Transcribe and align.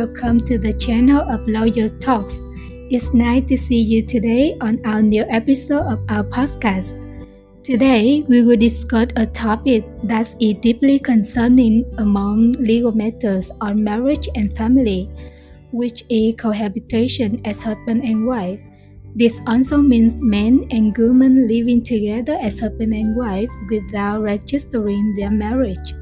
welcome 0.00 0.40
to 0.40 0.56
the 0.56 0.72
channel 0.72 1.20
of 1.30 1.46
Lawyer 1.46 1.86
Talks. 2.00 2.42
It's 2.88 3.12
nice 3.12 3.44
to 3.52 3.58
see 3.58 3.82
you 3.82 4.00
today 4.00 4.56
on 4.62 4.80
our 4.86 5.02
new 5.02 5.28
episode 5.28 5.84
of 5.84 6.00
our 6.08 6.24
podcast. 6.24 6.96
Today, 7.62 8.24
we 8.26 8.40
will 8.40 8.56
discuss 8.56 9.08
a 9.16 9.26
topic 9.26 9.84
that 10.04 10.34
is 10.40 10.54
deeply 10.64 10.98
concerning 11.00 11.84
among 11.98 12.52
legal 12.52 12.92
matters 12.92 13.52
on 13.60 13.84
marriage 13.84 14.26
and 14.36 14.56
family, 14.56 15.04
which 15.70 16.04
is 16.08 16.34
cohabitation 16.38 17.38
as 17.44 17.62
husband 17.62 18.02
and 18.02 18.26
wife. 18.26 18.58
This 19.14 19.42
also 19.46 19.82
means 19.82 20.22
men 20.22 20.64
and 20.70 20.96
women 20.96 21.46
living 21.46 21.84
together 21.84 22.38
as 22.40 22.60
husband 22.60 22.94
and 22.94 23.14
wife 23.18 23.50
without 23.68 24.22
registering 24.22 25.14
their 25.14 25.30
marriage. 25.30 25.92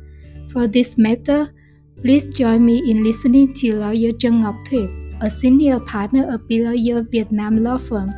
For 0.52 0.68
this 0.68 0.96
matter, 0.96 1.50
Please 1.98 2.28
join 2.30 2.64
me 2.64 2.78
in 2.86 3.02
listening 3.02 3.50
to 3.54 3.74
lawyer 3.74 4.12
Trân 4.22 4.42
Ngọc 4.42 4.54
Thuyết, 4.70 4.86
a 5.20 5.28
senior 5.28 5.80
partner 5.82 6.30
of 6.30 6.40
Lawyer 6.46 7.02
Vietnam 7.10 7.58
Law 7.58 7.78
Firm. 7.78 8.14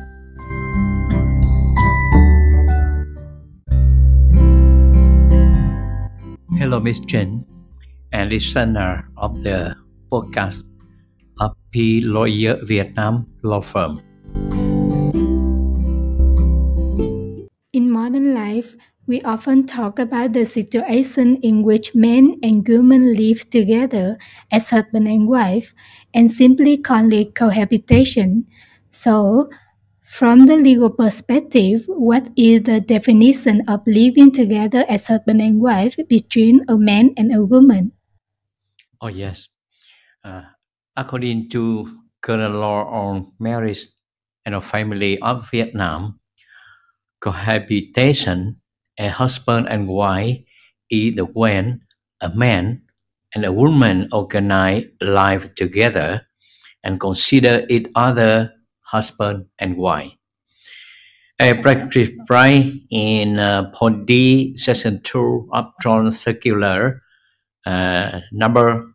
Hello, 6.61 6.79
Ms. 6.79 7.01
Trinh, 7.09 7.41
and 8.13 8.29
listener 8.29 9.09
of 9.17 9.41
the 9.41 9.73
podcast 10.11 10.69
of 11.41 11.57
BLawyers 11.73 12.61
Vietnam 12.69 13.25
Law 13.41 13.61
Firm. 13.61 13.97
In 17.73 17.89
modern 17.89 18.35
life, 18.35 18.75
we 19.11 19.21
often 19.23 19.67
talk 19.67 19.99
about 19.99 20.31
the 20.31 20.45
situation 20.45 21.35
in 21.43 21.63
which 21.63 21.93
men 21.93 22.39
and 22.41 22.65
women 22.65 23.13
live 23.13 23.43
together 23.49 24.17
as 24.49 24.69
husband 24.69 25.05
and 25.05 25.27
wife 25.27 25.73
and 26.13 26.31
simply 26.31 26.77
call 26.77 27.11
it 27.11 27.35
cohabitation. 27.35 28.47
So, 28.89 29.49
from 30.07 30.45
the 30.45 30.55
legal 30.55 30.89
perspective, 30.89 31.83
what 31.87 32.31
is 32.37 32.63
the 32.63 32.79
definition 32.79 33.67
of 33.67 33.83
living 33.85 34.31
together 34.31 34.85
as 34.87 35.07
husband 35.07 35.41
and 35.41 35.59
wife 35.59 35.97
between 36.07 36.63
a 36.69 36.77
man 36.77 37.11
and 37.17 37.35
a 37.35 37.43
woman? 37.43 37.91
Oh, 39.01 39.11
yes. 39.11 39.49
Uh, 40.23 40.43
according 40.95 41.49
to 41.49 41.91
current 42.21 42.55
law 42.55 42.87
on 42.87 43.33
marriage 43.39 43.89
and 44.45 44.55
family 44.63 45.19
of 45.19 45.51
Vietnam, 45.51 46.21
cohabitation 47.19 48.60
a 49.01 49.09
husband 49.09 49.67
and 49.67 49.87
wife 49.87 50.37
is 50.91 51.17
when 51.33 51.81
a 52.21 52.29
man 52.35 52.83
and 53.33 53.43
a 53.45 53.51
woman 53.51 54.07
organize 54.13 54.85
life 55.01 55.55
together 55.55 56.27
and 56.83 56.99
consider 56.99 57.65
each 57.69 57.87
other 57.95 58.53
husband 58.81 59.45
and 59.57 59.77
wife. 59.77 60.13
A 61.39 61.55
practice 61.55 62.11
right 62.29 62.71
in 62.91 63.39
uh, 63.39 63.71
Point 63.71 64.05
D, 64.05 64.55
Section 64.55 65.01
2 65.01 65.49
of 65.51 65.65
Trans 65.81 66.19
Circular 66.19 67.01
uh, 67.65 68.21
number 68.31 68.93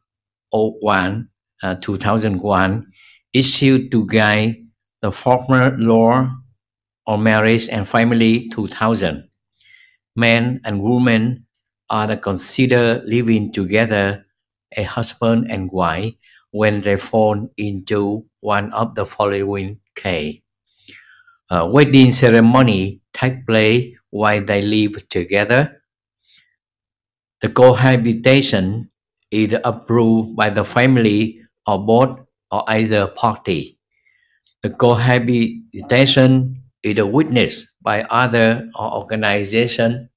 01, 0.52 1.28
uh, 1.62 1.74
2001, 1.76 2.86
issued 3.32 3.90
to 3.90 4.06
guide 4.06 4.56
the 5.02 5.10
former 5.10 5.76
law 5.78 6.30
on 7.06 7.22
marriage 7.22 7.68
and 7.68 7.88
family 7.88 8.48
2000 8.50 9.28
men 10.16 10.60
and 10.64 10.82
women 10.82 11.46
are 11.90 12.16
considered 12.16 13.04
living 13.06 13.52
together 13.52 14.26
a 14.76 14.82
husband 14.82 15.46
and 15.50 15.70
wife 15.70 16.14
when 16.50 16.80
they 16.80 16.96
fall 16.96 17.48
into 17.56 18.26
one 18.40 18.72
of 18.72 18.94
the 18.94 19.06
following 19.06 19.78
case. 19.94 20.40
A 21.50 21.62
uh, 21.62 21.66
wedding 21.66 22.12
ceremony 22.12 23.00
take 23.12 23.46
place 23.46 23.94
while 24.10 24.42
they 24.44 24.62
live 24.62 25.08
together. 25.08 25.80
The 27.40 27.48
cohabitation 27.48 28.90
is 29.30 29.56
approved 29.64 30.36
by 30.36 30.50
the 30.50 30.64
family 30.64 31.40
or 31.66 31.84
both 31.84 32.20
or 32.50 32.64
either 32.68 33.06
party. 33.06 33.78
The 34.62 34.70
cohabitation 34.70 36.64
is 36.82 37.04
witnessed 37.04 37.68
by 37.86 38.02
other 38.10 38.68
or 38.76 38.94
organization 38.98 40.10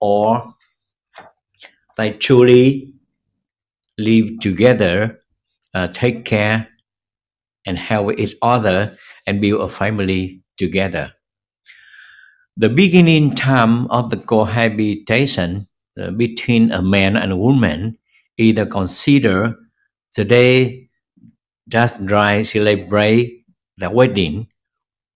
or 0.00 0.54
they 1.96 2.12
truly 2.12 2.94
live 3.98 4.38
together, 4.40 5.18
uh, 5.74 5.88
take 5.88 6.24
care 6.24 6.68
and 7.66 7.78
help 7.78 8.18
each 8.18 8.36
other 8.42 8.96
and 9.26 9.40
build 9.40 9.60
a 9.60 9.68
family 9.68 10.42
together. 10.56 11.12
The 12.56 12.68
beginning 12.68 13.34
time 13.36 13.86
of 13.90 14.10
the 14.10 14.16
cohabitation 14.16 15.68
uh, 15.98 16.10
between 16.10 16.72
a 16.72 16.82
man 16.82 17.16
and 17.16 17.32
a 17.32 17.36
woman 17.36 17.98
is 18.36 18.58
consider 18.70 19.54
the 20.16 20.24
day 20.24 20.90
just 21.68 22.04
dry 22.06 22.42
celebrate 22.42 23.44
the 23.78 23.90
wedding 23.90 24.48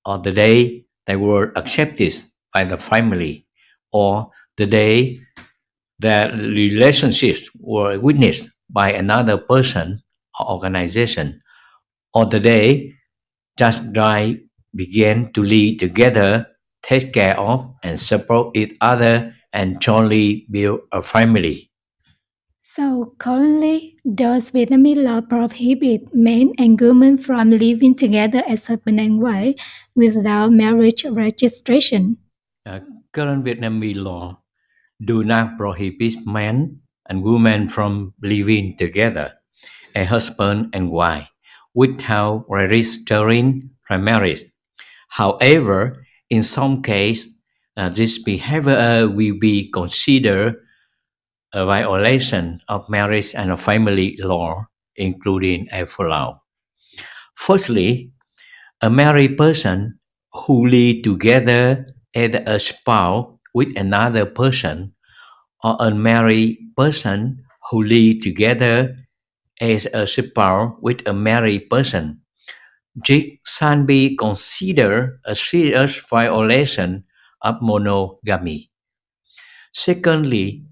or 0.06 0.18
the 0.18 0.32
day 0.32 0.86
they 1.06 1.16
were 1.16 1.52
accepted 1.56 2.12
by 2.54 2.64
the 2.64 2.76
family 2.76 3.46
or 3.92 4.30
the 4.56 4.66
day 4.66 5.20
that 6.00 6.34
relationships 6.34 7.50
were 7.58 7.98
witnessed 8.00 8.50
by 8.70 8.92
another 8.92 9.38
person 9.38 10.02
or 10.40 10.50
organization, 10.52 11.40
or 12.14 12.26
the 12.26 12.40
day 12.40 12.92
just 13.58 13.84
right 13.96 14.40
began 14.76 15.32
to 15.34 15.42
live 15.44 15.78
together, 15.78 16.46
take 16.82 17.14
care 17.14 17.38
of, 17.40 17.74
and 17.84 18.00
support 18.00 18.56
each 18.56 18.76
other, 18.82 19.34
and 19.54 19.82
jointly 19.82 20.46
build 20.50 20.82
a 20.92 21.02
family. 21.02 21.71
So 22.62 23.16
currently, 23.18 23.98
does 24.06 24.52
Vietnamese 24.52 25.02
law 25.02 25.20
prohibit 25.20 26.14
men 26.14 26.54
and 26.62 26.80
women 26.80 27.18
from 27.18 27.50
living 27.50 27.96
together 27.96 28.44
as 28.46 28.70
husband 28.70 29.00
and 29.00 29.20
wife 29.20 29.58
without 29.96 30.52
marriage 30.52 31.04
registration? 31.04 32.18
Uh, 32.64 32.78
current 33.10 33.44
Vietnamese 33.44 33.98
law 33.98 34.38
do 35.02 35.24
not 35.24 35.58
prohibit 35.58 36.24
men 36.24 36.78
and 37.10 37.24
women 37.24 37.66
from 37.66 38.14
living 38.22 38.76
together, 38.78 39.34
a 39.96 40.04
husband 40.04 40.70
and 40.72 40.92
wife, 40.92 41.26
without 41.74 42.46
registering 42.48 43.70
marriage. 43.90 44.44
However, 45.08 46.06
in 46.30 46.44
some 46.44 46.80
cases, 46.80 47.26
uh, 47.76 47.88
this 47.88 48.22
behavior 48.22 49.08
will 49.08 49.34
be 49.40 49.68
considered 49.68 50.62
a 51.54 51.64
violation 51.66 52.60
of 52.68 52.88
marriage 52.88 53.34
and 53.34 53.58
family 53.60 54.16
law, 54.20 54.66
including 54.96 55.68
a 55.72 55.86
follow. 55.86 56.42
Firstly, 57.34 58.12
a 58.82 58.90
married 58.90 59.38
person 59.38 60.00
who 60.32 60.66
live 60.68 61.02
together 61.02 61.86
as 62.14 62.34
a 62.46 62.58
spouse 62.60 63.26
with 63.54 63.76
another 63.78 64.26
person 64.26 64.94
or 65.64 65.76
a 65.80 65.90
married 65.94 66.58
person 66.76 67.44
who 67.70 67.82
live 67.84 68.20
together 68.22 68.96
as 69.60 69.86
a 69.94 70.06
spouse 70.06 70.74
with 70.82 71.06
a 71.08 71.12
married 71.14 71.70
person. 71.70 72.22
This 72.94 73.24
can 73.58 73.86
be 73.86 74.16
considered 74.16 75.20
a 75.24 75.34
serious 75.34 75.96
violation 76.00 77.04
of 77.42 77.62
monogamy. 77.62 78.70
Secondly, 79.72 80.64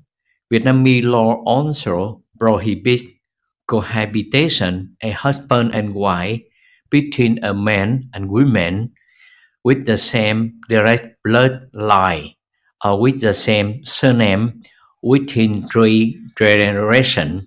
Vietnamese 0.53 1.05
law 1.05 1.43
also 1.45 2.23
prohibits 2.39 3.05
cohabitation, 3.67 4.97
a 5.03 5.11
husband 5.11 5.75
and 5.75 5.95
wife, 5.95 6.43
between 6.91 7.39
a 7.45 7.55
man 7.55 8.11
and 8.13 8.31
woman 8.31 8.93
with 9.63 9.87
the 9.87 9.97
same 9.97 10.61
direct 10.69 11.17
bloodline 11.25 12.35
or 12.85 12.99
with 12.99 13.21
the 13.21 13.33
same 13.33 13.85
surname 13.85 14.61
within 15.03 15.65
three 15.67 16.21
generations 16.37 17.47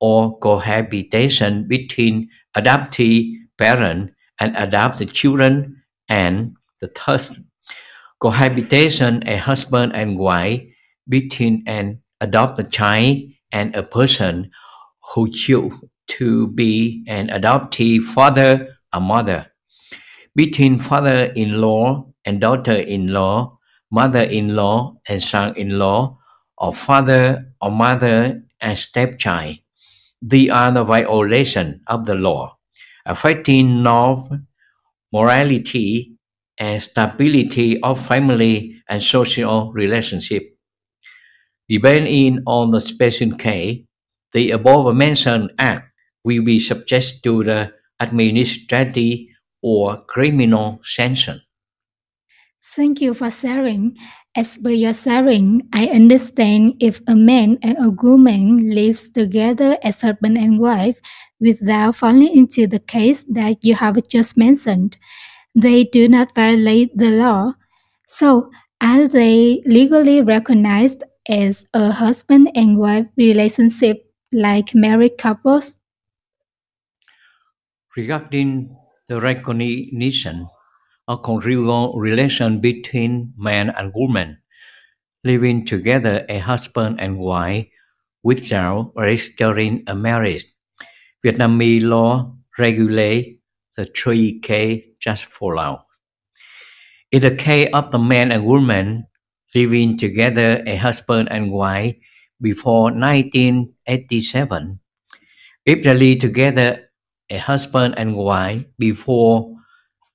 or 0.00 0.38
cohabitation 0.38 1.66
between 1.66 2.28
adoptive 2.54 3.24
parent 3.56 4.12
and 4.40 4.54
adopted 4.56 5.12
children 5.12 5.80
and 6.08 6.54
the 6.80 6.88
third. 6.88 7.22
Cohabitation 8.20 9.26
a 9.26 9.36
husband 9.36 9.94
and 9.94 10.18
wife 10.18 10.60
between 11.08 11.64
an 11.66 12.01
adopted 12.22 12.72
child 12.72 13.18
and 13.52 13.74
a 13.76 13.82
person 13.82 14.50
who 15.14 15.30
choose 15.30 15.74
to 16.08 16.48
be 16.48 17.04
an 17.08 17.30
adoptive 17.30 18.04
father 18.04 18.76
or 18.94 19.00
mother 19.00 19.52
between 20.34 20.78
father-in-law 20.78 22.06
and 22.24 22.40
daughter-in-law 22.40 23.58
mother-in-law 23.90 24.94
and 25.08 25.22
son-in-law 25.22 26.16
or 26.58 26.72
father 26.74 27.52
or 27.60 27.70
mother 27.70 28.42
and 28.60 28.78
stepchild 28.78 29.58
they 30.22 30.48
are 30.48 30.72
the 30.72 30.84
violation 30.84 31.82
of 31.86 32.06
the 32.06 32.14
law, 32.14 32.58
affecting 33.06 33.82
norm, 33.82 34.46
morality, 35.12 36.16
and 36.58 36.82
stability 36.82 37.80
of 37.82 38.00
family 38.04 38.82
and 38.88 39.02
social 39.02 39.72
relationship. 39.72 40.51
Depending 41.72 42.44
on 42.44 42.70
the 42.70 42.82
special 42.84 43.32
case, 43.32 43.80
the 44.36 44.50
above-mentioned 44.50 45.52
act 45.58 45.88
will 46.22 46.44
be 46.44 46.60
subject 46.60 47.24
to 47.24 47.42
the 47.42 47.72
administrative 47.98 49.20
or 49.62 49.96
criminal 50.04 50.80
sanction. 50.84 51.40
Thank 52.76 53.00
you 53.00 53.14
for 53.14 53.30
sharing. 53.30 53.96
As 54.36 54.58
per 54.58 54.68
your 54.68 54.92
sharing, 54.92 55.62
I 55.72 55.86
understand 55.88 56.76
if 56.78 57.00
a 57.08 57.16
man 57.16 57.56
and 57.62 57.78
a 57.80 57.88
woman 57.88 58.68
lives 58.68 59.08
together 59.08 59.78
as 59.82 60.02
husband 60.02 60.36
and 60.36 60.60
wife 60.60 61.00
without 61.40 61.96
falling 61.96 62.36
into 62.36 62.66
the 62.66 62.80
case 62.80 63.24
that 63.32 63.64
you 63.64 63.76
have 63.76 63.96
just 64.08 64.36
mentioned, 64.36 64.98
they 65.54 65.84
do 65.84 66.06
not 66.06 66.34
violate 66.34 66.92
the 66.92 67.16
law. 67.16 67.54
So, 68.06 68.50
are 68.82 69.08
they 69.08 69.62
legally 69.64 70.20
recognized 70.20 71.04
as 71.28 71.66
a 71.74 71.90
husband 71.90 72.50
and 72.54 72.78
wife 72.78 73.06
relationship 73.16 74.06
like 74.32 74.74
married 74.74 75.18
couples? 75.18 75.78
Regarding 77.96 78.76
the 79.08 79.20
recognition 79.20 80.48
of 81.08 81.22
conjugal 81.22 81.98
relation 81.98 82.60
between 82.60 83.32
man 83.36 83.70
and 83.70 83.92
woman 83.94 84.38
living 85.24 85.64
together 85.64 86.24
as 86.28 86.42
husband 86.42 87.00
and 87.00 87.18
wife 87.18 87.66
without 88.22 88.92
registering 88.96 89.84
a 89.86 89.94
marriage, 89.94 90.46
Vietnamese 91.24 91.82
law 91.82 92.34
regulate 92.58 93.40
the 93.76 93.84
three 93.84 94.40
K 94.40 94.94
just 95.00 95.24
follow. 95.24 95.84
In 97.10 97.22
the 97.22 97.34
case 97.34 97.68
of 97.72 97.90
the 97.90 97.98
man 97.98 98.32
and 98.32 98.46
woman 98.46 99.06
living 99.54 99.96
together 99.96 100.62
a 100.66 100.76
husband 100.76 101.28
and 101.30 101.52
wife 101.52 101.94
before 102.40 102.90
1987, 102.92 104.80
if 105.66 105.82
they 105.84 105.94
live 105.94 106.18
together 106.18 106.90
a 107.30 107.38
husband 107.38 107.94
and 107.96 108.16
wife 108.16 108.64
before 108.78 109.54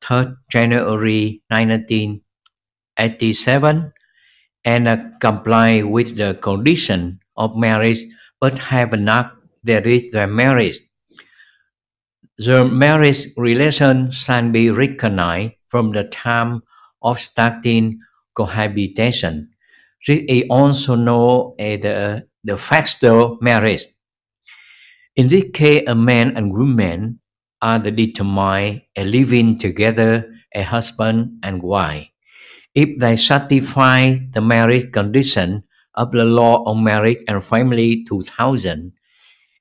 3rd 0.02 0.38
January 0.52 1.42
1987 1.50 3.94
and 4.66 4.88
uh, 4.88 4.98
comply 5.20 5.84
with 5.84 6.18
the 6.18 6.34
condition 6.36 7.20
of 7.36 7.56
marriage 7.56 8.00
but 8.40 8.58
have 8.60 8.98
not 9.00 9.36
reached 9.64 10.14
their 10.14 10.28
marriage. 10.28 10.80
The 12.38 12.66
marriage 12.66 13.28
relation 13.36 14.12
shall 14.12 14.50
be 14.50 14.70
recognized 14.72 15.54
from 15.68 15.92
the 15.92 16.04
time 16.04 16.62
of 17.02 17.20
starting 17.20 18.00
cohabitation. 18.38 19.50
This 20.06 20.22
is 20.30 20.44
also 20.50 20.94
known 20.94 21.58
as 21.58 21.66
eh, 21.66 21.78
the, 21.82 22.28
de 22.46 22.56
facto 22.56 23.42
marriage. 23.42 23.86
In 25.18 25.28
this 25.28 25.50
case, 25.52 25.84
a 25.88 25.96
man 25.96 26.38
and 26.38 26.54
woman 26.54 27.20
are 27.60 27.80
determined 27.80 28.84
as 28.96 29.08
living 29.08 29.58
together 29.58 30.30
as 30.54 30.68
husband 30.68 31.42
and 31.42 31.64
wife. 31.64 32.14
If 32.76 33.00
they 33.00 33.18
satisfy 33.18 34.22
the 34.30 34.42
marriage 34.42 34.94
condition 34.94 35.64
of 35.96 36.12
the 36.12 36.24
law 36.24 36.62
on 36.70 36.84
marriage 36.84 37.26
and 37.28 37.44
family 37.44 38.06
2000 38.06 38.94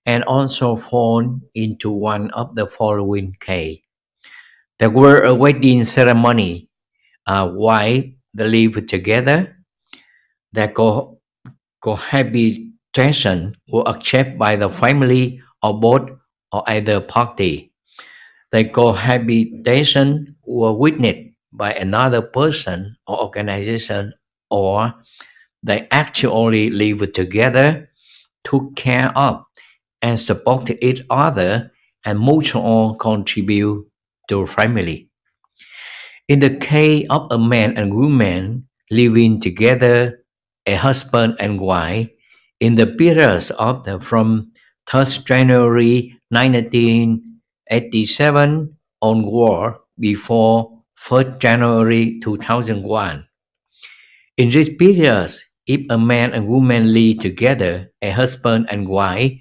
and 0.05 0.23
also 0.25 0.77
fall 0.77 1.41
into 1.55 1.91
one 1.91 2.31
of 2.31 2.55
the 2.55 2.67
following 2.67 3.35
case. 3.41 3.81
There 4.79 4.93
were 4.93 5.25
a 5.25 5.35
wedding 5.35 5.85
ceremony, 5.85 6.69
a 7.27 7.49
wife 7.49 8.16
they 8.37 8.49
live 8.49 8.87
together, 8.87 9.57
their 10.53 10.69
co- 10.69 11.19
cohabitation 11.83 13.57
was 13.69 13.85
accepted 13.87 14.39
by 14.39 14.57
the 14.57 14.71
family 14.71 15.41
of 15.63 15.81
both 15.81 16.11
or 16.53 16.65
either 16.69 17.01
party. 17.01 17.73
The 18.53 18.65
cohabitation 18.67 20.37
was 20.45 20.77
witnessed 20.79 21.31
by 21.53 21.73
another 21.75 22.23
person 22.23 22.97
or 23.07 23.23
organization 23.23 24.15
or 24.51 24.95
they 25.63 25.89
actually 25.91 26.71
live 26.71 27.13
together, 27.13 27.91
took 28.45 28.77
care 28.77 29.17
of, 29.17 29.45
and 30.03 30.19
supported 30.21 30.79
each 30.85 31.03
other 31.11 31.73
and 32.05 32.21
mutually 32.21 32.97
contribute 33.01 33.87
to 34.29 34.47
family. 34.47 35.06
In 36.29 36.41
the 36.41 36.57
case 36.59 37.07
of 37.09 37.29
a 37.31 37.39
man 37.39 37.79
and 37.79 37.95
woman 37.95 38.67
living 38.91 39.39
together, 39.39 40.25
a 40.67 40.75
husband 40.75 41.37
and 41.39 41.61
wife, 41.61 42.11
in 42.59 42.75
the 42.75 42.89
periods 42.89 43.53
of 43.53 43.85
the 43.85 44.01
from 44.01 44.51
1st 44.91 45.25
January 45.25 46.19
1987 46.31 48.77
onward 49.01 49.77
before 50.01 50.83
1st 50.99 51.39
January 51.39 52.19
2001. 52.19 53.29
In 54.37 54.51
this 54.51 54.69
period, 54.69 55.31
if 55.67 55.81
a 55.89 55.99
man 55.99 56.35
and 56.35 56.49
woman 56.49 56.93
live 56.93 57.21
together, 57.21 57.93
a 58.03 58.11
husband 58.11 58.67
and 58.69 58.89
wife, 58.89 59.39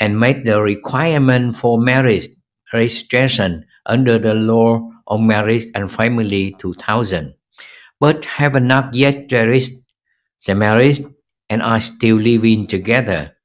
and 0.00 0.18
meet 0.18 0.46
the 0.46 0.62
requirement 0.62 1.56
for 1.56 1.78
marriage 1.78 2.28
registration 2.72 3.66
under 3.84 4.18
the 4.18 4.32
law 4.32 4.95
on 5.06 5.26
marriage 5.26 5.66
and 5.74 5.90
family 5.90 6.54
2000, 6.58 7.34
but 8.00 8.24
have 8.24 8.60
not 8.62 8.94
yet 8.94 9.30
registered 9.32 9.84
the 10.46 10.54
marriage 10.54 11.00
and 11.48 11.62
are 11.62 11.80
still 11.80 12.16
living 12.16 12.66
together. 12.66 13.36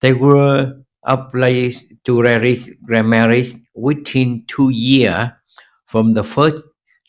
They 0.00 0.12
were 0.12 0.82
obliged 1.04 1.86
to 2.04 2.22
register 2.22 3.02
marriage 3.02 3.54
within 3.74 4.44
two 4.46 4.70
years 4.70 5.30
from 5.86 6.14
the 6.14 6.22
1st 6.22 6.62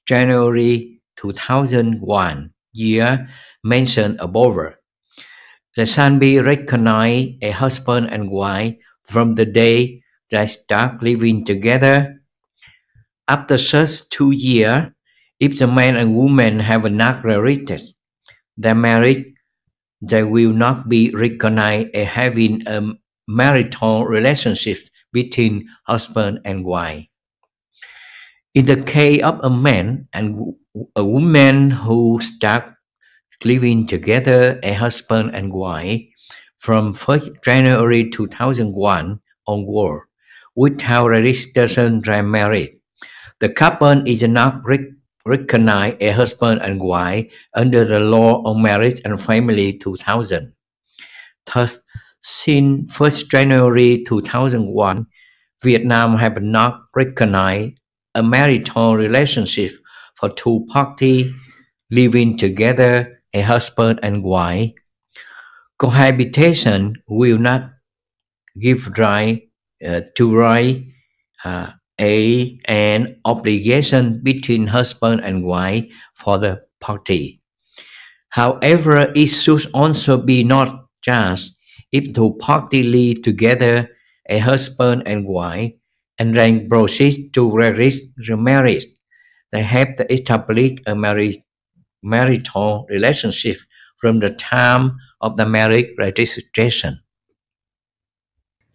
January 0.06 1.02
2001 1.16 2.54
year 2.74 3.28
mentioned 3.64 4.18
above. 4.20 4.76
They 5.76 5.86
shall 5.86 6.18
be 6.18 6.40
recognized 6.40 7.44
a 7.44 7.52
husband 7.52 8.10
and 8.12 8.30
wife 8.30 8.76
from 9.04 9.36
the 9.36 9.46
day 9.46 10.04
they 10.32 10.46
start 10.48 11.02
living 11.04 11.46
together. 11.46 12.15
After 13.28 13.58
such 13.58 14.10
two 14.10 14.32
years, 14.32 14.92
if 15.40 15.58
the 15.58 15.68
man 15.68 15.96
and 15.96 16.16
woman 16.16 16.60
have 16.60 16.90
not 16.92 17.24
registered 17.24 17.82
their 18.56 18.76
marriage, 18.76 19.34
they 20.02 20.24
will 20.24 20.54
not 20.54 20.88
be 20.88 21.10
recognized 21.10 21.96
as 21.96 22.08
having 22.08 22.68
a 22.68 22.94
marital 23.28 24.06
relationship 24.06 24.78
between 25.12 25.68
husband 25.88 26.40
and 26.46 26.64
wife. 26.64 27.08
In 28.54 28.66
the 28.66 28.82
case 28.84 29.24
of 29.24 29.40
a 29.44 29.50
man 29.50 30.08
and 30.14 30.56
a 30.96 31.04
woman 31.04 31.72
who 31.72 32.22
start 32.22 32.74
living 33.44 33.88
together 33.88 34.60
as 34.64 34.78
husband 34.78 35.32
and 35.34 35.52
wife 35.52 36.02
from 36.58 36.94
1st 36.94 37.44
January 37.44 38.10
2001 38.10 39.20
onward 39.48 40.02
without 40.56 41.08
registration 41.08 42.02
marriage, 42.06 42.72
the 43.40 43.50
couple 43.50 44.08
is 44.08 44.24
not 44.24 44.62
recognized 45.26 46.02
as 46.02 46.16
husband 46.16 46.62
and 46.62 46.80
wife 46.82 47.34
under 47.54 47.84
the 47.86 48.00
law 48.00 48.42
on 48.44 48.62
marriage 48.62 49.02
and 49.06 49.22
family 49.22 49.74
2000. 49.78 50.54
Thus, 51.46 51.80
since 52.22 52.96
1st 52.98 53.30
January 53.30 54.04
2001, 54.04 55.08
Vietnam 55.64 56.18
have 56.18 56.42
not 56.42 56.82
recognized 56.96 57.74
a 58.14 58.24
marital 58.24 58.96
relationship 58.96 59.74
for 60.16 60.30
two 60.30 60.66
parties 60.70 61.34
living 61.92 62.38
together, 62.38 63.22
a 63.34 63.42
husband 63.42 64.00
and 64.02 64.24
wife. 64.24 64.72
Cohabitation 65.78 66.96
will 67.08 67.38
not 67.38 67.72
give 68.60 68.88
right 68.98 69.50
uh, 69.86 70.02
to 70.16 70.36
right 70.36 70.86
uh, 71.44 71.72
a 72.00 72.60
an 72.66 73.20
obligation 73.26 74.22
between 74.22 74.68
husband 74.68 75.22
and 75.24 75.46
wife 75.46 75.86
for 76.14 76.38
the 76.38 76.62
party. 76.80 77.42
However, 78.30 79.12
it 79.16 79.28
should 79.28 79.66
also 79.74 80.18
be 80.18 80.44
not 80.44 80.88
just 81.02 81.56
if 81.92 82.14
two 82.14 82.36
parties 82.40 82.86
live 82.86 83.22
together, 83.22 83.90
a 84.28 84.40
husband 84.40 85.04
and 85.06 85.26
wife, 85.26 85.72
and 86.20 86.36
then 86.36 86.68
proceed 86.68 87.34
to 87.34 87.52
register 87.52 88.36
marriage, 88.36 88.86
they 89.52 89.62
have 89.62 89.96
to 89.96 90.12
establish 90.12 90.74
a 90.86 90.96
marriage, 90.96 91.38
marital 92.04 92.86
relationship 92.90 93.58
from 93.98 94.20
the 94.20 94.32
time 94.36 94.98
of 95.22 95.38
the 95.38 95.46
marriage 95.46 95.88
registration. 95.98 97.00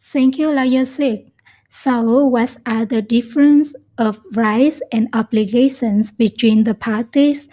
Thank 0.01 0.39
you, 0.39 0.51
Lawyer 0.51 0.85
Thuyết. 0.85 1.31
So, 1.71 2.27
what 2.27 2.59
are 2.67 2.85
the 2.85 3.01
difference 3.01 3.77
of 3.97 4.19
rights 4.35 4.83
and 4.91 5.07
obligations 5.15 6.11
between 6.11 6.65
the 6.65 6.75
parties 6.75 7.49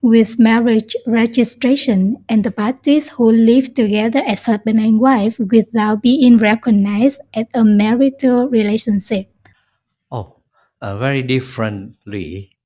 with 0.00 0.38
marriage 0.38 0.96
registration 1.06 2.24
and 2.30 2.44
the 2.44 2.50
parties 2.50 3.10
who 3.20 3.30
live 3.30 3.74
together 3.74 4.22
as 4.26 4.46
husband 4.46 4.80
and 4.80 4.98
wife 4.98 5.38
without 5.38 6.00
being 6.00 6.38
recognized 6.38 7.20
as 7.34 7.44
a 7.52 7.62
marital 7.62 8.48
relationship? 8.48 9.28
Oh, 10.10 10.40
uh, 10.80 10.96
very 10.96 11.22
differently. 11.22 12.56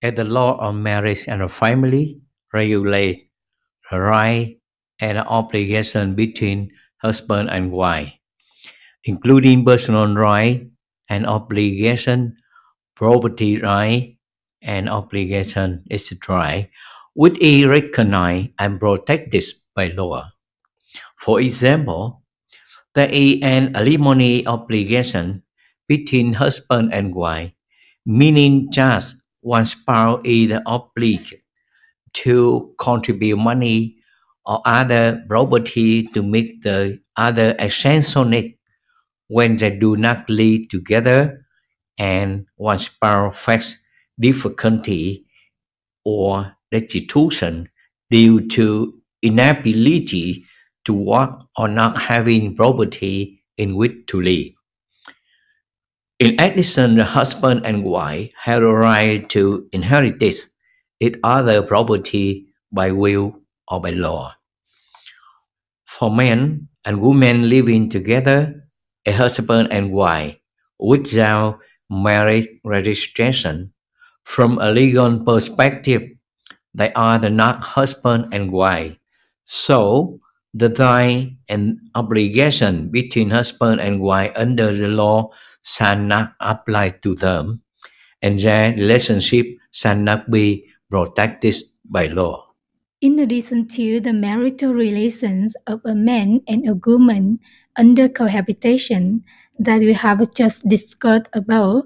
As 0.00 0.14
the 0.14 0.24
law 0.24 0.60
of 0.62 0.76
marriage 0.76 1.26
and 1.26 1.42
family 1.50 2.22
regulate 2.52 3.30
the 3.90 3.98
right 3.98 4.60
and 5.00 5.18
obligation 5.18 6.14
between 6.14 6.70
husband 7.02 7.50
and 7.50 7.72
wife, 7.72 8.15
including 9.06 9.64
personal 9.64 10.14
right 10.14 10.68
and 11.08 11.26
obligation, 11.26 12.36
property 12.96 13.60
right 13.60 14.16
and 14.62 14.88
obligation 14.88 15.84
etc., 15.90 16.68
which 17.14 17.38
is 17.40 17.66
recognized 17.66 18.50
and 18.58 18.80
protected 18.80 19.44
by 19.74 19.88
law. 19.88 20.30
For 21.16 21.40
example, 21.40 22.22
there 22.94 23.10
is 23.10 23.40
an 23.42 23.76
alimony 23.76 24.46
obligation 24.46 25.42
between 25.88 26.34
husband 26.34 26.92
and 26.92 27.14
wife, 27.14 27.52
meaning 28.06 28.70
just 28.72 29.22
one 29.42 29.64
spouse 29.66 30.20
is 30.24 30.58
obliged 30.66 31.34
to 32.14 32.74
contribute 32.78 33.36
money 33.38 33.96
or 34.46 34.62
other 34.64 35.22
property 35.28 36.04
to 36.04 36.22
make 36.22 36.62
the 36.62 37.00
other 37.16 37.54
essential 37.58 38.24
needs 38.24 38.55
when 39.28 39.56
they 39.56 39.70
do 39.76 39.96
not 39.96 40.28
live 40.30 40.68
together 40.68 41.46
and 41.98 42.46
one 42.56 42.78
spouse 42.78 43.38
faces 43.38 43.78
difficulty 44.18 45.26
or 46.04 46.56
destitution 46.70 47.68
due 48.10 48.46
to 48.48 48.94
inability 49.22 50.44
to 50.84 50.94
work 50.94 51.42
or 51.56 51.68
not 51.68 51.98
having 51.98 52.54
property 52.54 53.42
in 53.58 53.76
which 53.76 54.06
to 54.06 54.20
live. 54.20 54.52
In 56.18 56.40
addition, 56.40 56.96
the 56.96 57.04
husband 57.04 57.66
and 57.66 57.84
wife 57.84 58.30
have 58.40 58.62
a 58.62 58.72
right 58.74 59.28
to 59.30 59.68
inherit 59.72 60.22
each 60.22 61.16
other 61.22 61.62
property 61.62 62.46
by 62.72 62.90
will 62.92 63.40
or 63.68 63.80
by 63.82 63.90
law. 63.90 64.34
For 65.84 66.10
men 66.10 66.68
and 66.84 67.02
women 67.02 67.48
living 67.50 67.88
together, 67.88 68.65
a 69.06 69.12
husband 69.12 69.68
and 69.70 69.92
wife, 69.92 70.36
without 70.78 71.60
marriage 71.88 72.48
registration, 72.64 73.72
from 74.24 74.58
a 74.58 74.72
legal 74.72 75.20
perspective, 75.20 76.02
they 76.74 76.92
are 76.92 77.18
the 77.18 77.30
not 77.30 77.62
husband 77.62 78.34
and 78.34 78.52
wife. 78.52 78.98
So, 79.44 80.20
the 80.52 80.68
right 80.78 81.36
and 81.48 81.78
obligation 81.94 82.90
between 82.90 83.30
husband 83.30 83.80
and 83.80 84.00
wife 84.00 84.32
under 84.34 84.72
the 84.74 84.88
law 84.88 85.30
shall 85.62 85.96
not 85.98 86.34
apply 86.40 86.90
to 87.06 87.14
them, 87.14 87.62
and 88.20 88.40
their 88.40 88.72
relationship 88.72 89.46
shall 89.70 89.96
not 89.96 90.30
be 90.30 90.66
protected 90.90 91.54
by 91.84 92.06
law. 92.08 92.46
In 93.00 93.18
addition 93.18 93.68
to 93.76 94.00
the 94.00 94.12
marital 94.12 94.72
relations 94.72 95.54
of 95.66 95.80
a 95.84 95.94
man 95.94 96.40
and 96.48 96.66
a 96.66 96.74
woman 96.74 97.38
under 97.78 98.08
cohabitation 98.08 99.24
that 99.58 99.80
we 99.80 99.92
have 99.92 100.34
just 100.34 100.68
discussed 100.68 101.28
above, 101.32 101.84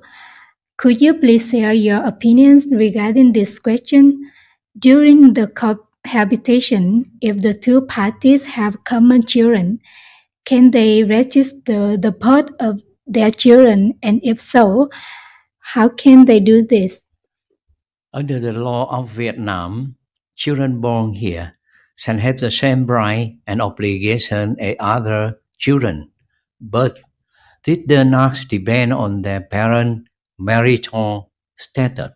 could 0.76 1.00
you 1.00 1.14
please 1.14 1.50
share 1.50 1.72
your 1.72 2.04
opinions 2.04 2.66
regarding 2.70 3.32
this 3.32 3.58
question? 3.58 4.30
During 4.78 5.34
the 5.34 5.46
cohabitation, 5.46 7.10
if 7.20 7.42
the 7.42 7.54
two 7.54 7.82
parties 7.82 8.46
have 8.56 8.84
common 8.84 9.22
children, 9.22 9.80
can 10.44 10.70
they 10.70 11.04
register 11.04 11.96
the 11.96 12.12
birth 12.12 12.48
of 12.60 12.80
their 13.06 13.30
children? 13.30 13.98
And 14.02 14.20
if 14.22 14.40
so, 14.40 14.88
how 15.58 15.88
can 15.88 16.24
they 16.24 16.40
do 16.40 16.66
this? 16.66 17.06
Under 18.12 18.38
the 18.38 18.52
law 18.52 18.88
of 18.90 19.10
Vietnam, 19.10 19.96
children 20.34 20.80
born 20.80 21.14
here 21.14 21.58
shall 21.96 22.18
have 22.18 22.38
the 22.38 22.50
same 22.50 22.86
right 22.86 23.36
and 23.46 23.60
obligation 23.60 24.56
as 24.58 24.76
other 24.80 25.39
children, 25.60 26.10
but 26.60 26.98
this 27.64 27.78
does 27.86 28.06
not 28.06 28.36
depend 28.48 28.92
on 28.92 29.22
their 29.22 29.40
parent 29.42 30.08
marital 30.38 31.32
status, 31.56 32.10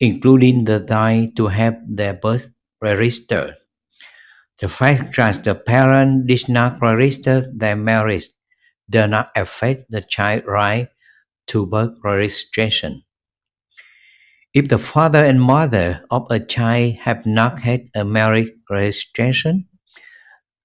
including 0.00 0.64
the 0.64 0.84
right 0.88 1.34
to 1.36 1.48
have 1.48 1.76
their 1.88 2.14
birth 2.14 2.50
registered. 2.80 3.56
The 4.58 4.68
fact 4.68 5.16
that 5.16 5.44
the 5.44 5.54
parent 5.54 6.26
did 6.26 6.48
not 6.48 6.80
register 6.82 7.50
their 7.54 7.76
marriage 7.76 8.28
does 8.88 9.10
not 9.10 9.30
affect 9.36 9.90
the 9.90 10.02
child's 10.02 10.46
right 10.46 10.88
to 11.48 11.66
birth 11.66 11.98
registration. 12.04 13.02
If 14.52 14.68
the 14.68 14.78
father 14.78 15.24
and 15.24 15.40
mother 15.40 16.04
of 16.10 16.26
a 16.30 16.40
child 16.40 16.96
have 17.06 17.26
not 17.26 17.60
had 17.60 17.90
a 17.94 18.04
marriage 18.04 18.50
registration, 18.70 19.68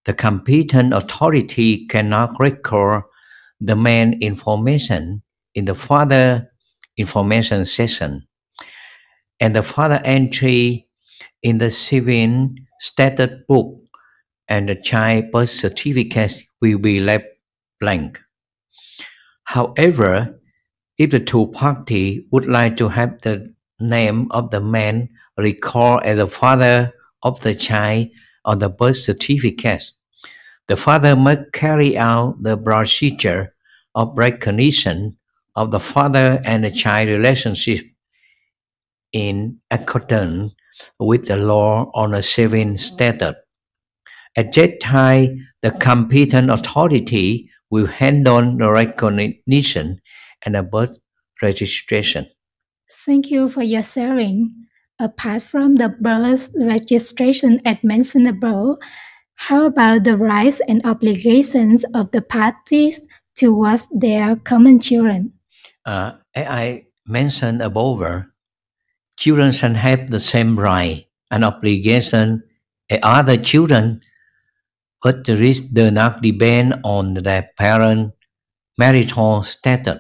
the 0.06 0.14
competent 0.14 0.94
authority 0.94 1.86
cannot 1.88 2.40
record 2.40 3.04
the 3.60 3.76
man 3.76 4.14
information 4.22 5.22
in 5.54 5.66
the 5.66 5.76
father 5.76 6.52
information 6.98 7.66
section 7.66 8.28
and 9.40 9.56
the 9.56 9.64
father 9.64 10.02
entry 10.04 10.88
in 11.44 11.58
the 11.58 11.70
civil 11.70 12.50
status 12.80 13.32
book 13.48 13.78
and 14.48 14.70
the 14.70 14.76
child 14.76 15.32
birth 15.32 15.50
certificate 15.50 16.44
will 16.62 16.78
be 16.78 17.00
left 17.00 17.26
blank. 17.80 18.20
However, 19.44 20.40
if 20.98 21.12
the 21.12 21.20
two 21.20 21.48
parties 21.48 22.22
would 22.32 22.46
like 22.46 22.78
to 22.78 22.90
have 22.90 23.22
the 23.22 23.54
name 23.80 24.28
of 24.32 24.52
the 24.52 24.62
man 24.62 25.10
recalled 25.38 26.04
as 26.04 26.18
the 26.18 26.28
father 26.28 26.94
of 27.24 27.42
the 27.42 27.56
child 27.56 28.10
on 28.46 28.60
the 28.60 28.70
birth 28.70 28.98
certificate. 28.98 29.92
The 30.68 30.78
father 30.78 31.16
must 31.16 31.52
carry 31.52 31.98
out 31.98 32.42
the 32.42 32.58
procedure 32.58 33.54
of 33.96 34.18
recognition 34.18 35.18
of 35.56 35.72
the 35.72 35.80
father 35.80 36.42
and 36.46 36.64
the 36.64 36.72
child 36.72 37.10
relationship 37.10 37.86
in 39.12 39.60
accordance 39.70 40.56
with 41.00 41.28
the 41.28 41.36
law 41.36 41.92
on 41.94 42.14
a 42.14 42.22
civil 42.22 42.78
status. 42.78 43.36
At 44.36 44.54
that 44.54 44.80
time, 44.80 45.48
the 45.62 45.72
competent 45.72 46.50
authority 46.50 47.50
will 47.70 47.88
handle 47.88 48.56
the 48.56 48.72
recognition 48.72 50.02
and 50.46 50.56
the 50.56 50.64
birth 50.64 50.98
registration. 51.42 52.28
Thank 53.06 53.30
you 53.30 53.50
for 53.50 53.64
your 53.64 53.84
sharing. 53.84 54.61
Apart 55.02 55.42
from 55.42 55.78
the 55.78 55.90
birth 55.90 56.52
registration 56.54 57.60
as 57.66 57.78
mentioned 57.82 58.28
above, 58.28 58.78
how 59.34 59.66
about 59.66 60.04
the 60.04 60.16
rights 60.16 60.62
and 60.68 60.86
obligations 60.86 61.84
of 61.96 62.12
the 62.12 62.22
parties 62.22 63.08
towards 63.36 63.90
their 63.90 64.36
common 64.36 64.80
children? 64.80 65.34
Uh, 65.84 66.22
as 66.36 66.46
I 66.46 66.86
mentioned 67.08 67.64
above, 67.64 68.26
children 69.18 69.52
shall 69.52 69.74
have 69.74 70.12
the 70.12 70.20
same 70.20 70.60
right 70.60 71.08
and 71.32 71.44
obligation 71.44 72.44
as 72.88 73.00
other 73.02 73.38
children, 73.38 74.02
but 75.02 75.26
the 75.26 75.34
does 75.74 75.92
not 75.92 76.22
depend 76.22 76.80
on 76.84 77.16
their 77.16 77.50
parent 77.58 78.14
marital 78.78 79.42
status. 79.42 79.98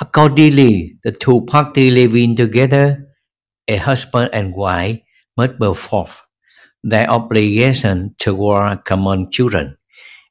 Accordingly, 0.00 0.98
the 1.04 1.12
two 1.12 1.42
parties 1.42 1.92
living 1.92 2.34
together, 2.34 3.03
a 3.68 3.76
husband 3.76 4.30
and 4.32 4.54
wife, 4.54 5.00
must 5.36 5.58
perform 5.58 6.08
their 6.82 7.08
obligation 7.10 8.14
toward 8.18 8.84
common 8.84 9.30
children 9.30 9.76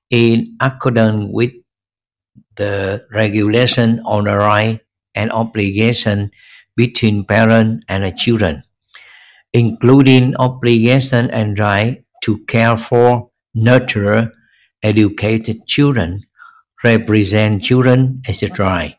in 0.09 0.55
accordance 0.61 1.27
with 1.31 1.51
the 2.55 3.05
regulation 3.11 3.99
on 4.05 4.25
the 4.25 4.37
right 4.37 4.79
and 5.15 5.31
obligation 5.31 6.31
between 6.75 7.23
parent 7.25 7.83
and 7.89 8.17
children, 8.17 8.63
including 9.53 10.35
obligation 10.37 11.29
and 11.31 11.57
right 11.59 12.03
to 12.23 12.39
care 12.45 12.77
for, 12.77 13.29
nurture, 13.55 14.31
educate 14.83 15.49
children, 15.67 16.21
represent 16.83 17.63
children, 17.63 18.21
etc. 18.27 18.93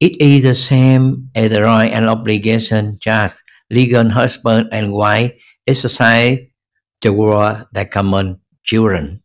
It 0.00 0.20
is 0.20 0.42
the 0.42 0.54
same 0.54 1.30
as 1.34 1.50
the 1.50 1.62
right 1.62 1.92
and 1.92 2.08
obligation 2.08 2.98
just 3.00 3.42
legal 3.70 4.10
husband 4.10 4.68
and 4.72 4.92
wife 4.92 5.32
exercise 5.66 6.38
toward 7.00 7.66
their 7.72 7.84
common 7.84 8.40
children. 8.64 9.22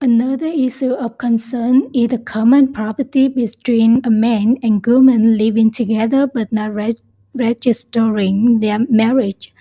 Another 0.00 0.46
issue 0.46 0.92
of 0.92 1.16
concern 1.16 1.88
is 1.94 2.08
the 2.08 2.18
common 2.18 2.72
property 2.72 3.28
between 3.28 4.02
a 4.04 4.10
man 4.10 4.58
and 4.62 4.84
woman 4.84 5.38
living 5.38 5.70
together 5.70 6.26
but 6.26 6.52
not 6.52 6.74
re- 6.74 7.00
registering 7.34 8.60
their 8.60 8.80
marriage. 8.90 9.54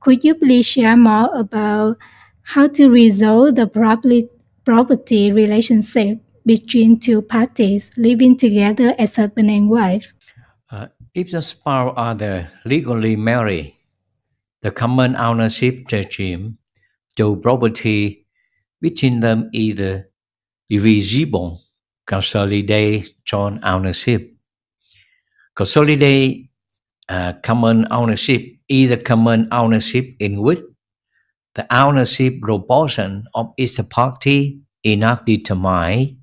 Could 0.00 0.24
you 0.24 0.34
please 0.34 0.66
share 0.66 0.96
more 0.96 1.30
about 1.34 1.98
how 2.42 2.68
to 2.68 2.88
resolve 2.88 3.54
the 3.54 3.66
property, 3.66 4.28
property 4.64 5.30
relationship 5.30 6.18
between 6.46 6.98
two 6.98 7.22
parties 7.22 7.90
living 7.96 8.36
together 8.36 8.94
as 8.98 9.16
husband 9.16 9.50
and 9.50 9.68
wife? 9.68 10.12
If 11.14 11.30
the 11.30 11.42
spouse 11.42 11.92
are 11.96 12.14
the 12.14 12.48
legally 12.64 13.16
married, 13.16 13.76
the 14.62 14.70
common 14.70 15.14
ownership 15.14 15.84
regime 15.92 16.56
to 17.16 17.36
property 17.36 18.26
between 18.80 19.20
them 19.20 19.50
is 19.52 19.76
the 19.76 20.06
divisible 20.70 21.60
consolidate 22.06 23.14
joint 23.26 23.60
ownership. 23.62 24.32
Consolidate 25.54 26.50
uh, 27.10 27.34
common 27.42 27.86
ownership 27.90 28.42
is 28.68 28.88
the 28.88 28.96
common 28.96 29.48
ownership 29.52 30.16
in 30.18 30.40
which 30.40 30.60
the 31.54 31.66
ownership 31.74 32.40
proportion 32.40 33.26
of 33.34 33.52
each 33.58 33.78
party 33.90 34.62
is 34.82 34.96
not 34.96 35.26
determined. 35.26 36.16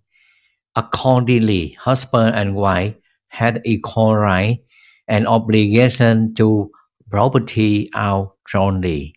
Accordingly, 0.75 1.77
husband 1.79 2.35
and 2.35 2.55
wife 2.55 2.95
had 3.27 3.61
equal 3.65 4.15
right 4.15 4.63
and 5.09 5.27
obligation 5.27 6.33
to 6.35 6.71
property 7.09 7.89
out 7.93 8.37
jointly. 8.47 9.15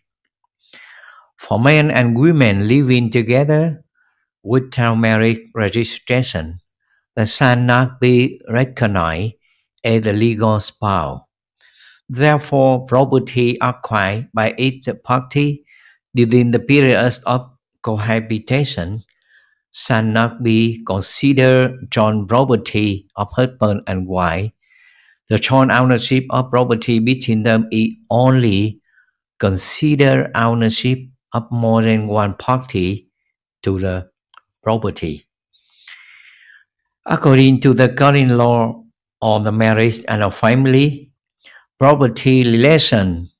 For 1.37 1.59
men 1.59 1.91
and 1.91 2.17
women 2.17 2.67
living 2.67 3.09
together 3.09 3.85
without 4.43 4.95
marriage 4.95 5.39
registration, 5.53 6.59
the 7.15 7.27
son 7.27 7.65
not 7.65 7.99
be 7.99 8.41
recognized 8.49 9.35
as 9.83 10.01
the 10.01 10.13
legal 10.13 10.59
spouse. 10.59 11.21
Therefore, 12.09 12.85
property 12.85 13.57
acquired 13.61 14.29
by 14.33 14.55
each 14.57 14.87
party 15.03 15.65
within 16.15 16.51
the 16.51 16.59
period 16.59 17.19
of 17.25 17.51
cohabitation 17.81 19.03
shall 19.71 20.03
not 20.03 20.43
be 20.43 20.83
considered 20.85 21.89
joint 21.89 22.27
property 22.27 23.07
of 23.15 23.31
husband 23.31 23.81
and 23.87 24.07
wife. 24.07 24.51
The 25.33 25.39
joint 25.39 25.71
ownership 25.71 26.25
of 26.29 26.51
property 26.51 26.99
between 26.99 27.41
them 27.41 27.67
is 27.71 27.89
only 28.11 28.81
considered 29.39 30.29
ownership 30.35 30.99
of 31.33 31.51
more 31.51 31.81
than 31.81 32.05
one 32.05 32.35
party 32.35 33.09
to 33.63 33.79
the 33.79 34.11
property. 34.61 35.25
According 37.07 37.61
to 37.61 37.73
the 37.73 37.89
current 37.89 38.29
law 38.29 38.83
on 39.23 39.43
the 39.43 39.51
marriage 39.51 40.05
and 40.07 40.21
the 40.21 40.29
family, 40.29 41.09
property 41.79 42.43
relation 42.43 43.31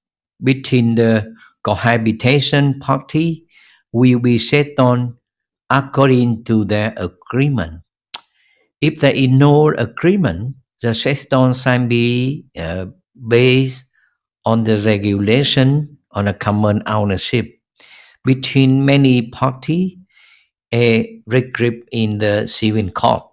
between 0.41 0.95
the 0.95 1.31
cohabitation 1.61 2.79
party 2.79 3.45
will 3.91 4.17
be 4.17 4.39
settled 4.39 5.13
according 5.69 6.43
to 6.45 6.65
their 6.65 6.95
agreement. 6.97 7.83
If 8.81 8.97
there 8.97 9.13
is 9.13 9.27
no 9.27 9.69
agreement, 9.69 10.55
the 10.83 10.93
settlement 10.93 11.55
shall 11.55 11.87
be 11.87 12.45
uh, 12.59 12.85
based 13.15 13.85
on 14.45 14.65
the 14.65 14.77
regulation 14.83 15.97
on 16.11 16.27
a 16.27 16.33
common 16.33 16.83
ownership 16.85 17.47
between 18.25 18.85
many 18.85 19.29
parties, 19.29 19.97
a 20.73 21.21
receipt 21.25 21.83
in 21.91 22.19
the 22.19 22.47
civil 22.47 22.91
court. 22.91 23.23